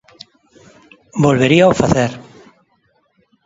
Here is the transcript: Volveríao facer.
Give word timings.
Volveríao 1.23 1.77
facer. 1.81 2.11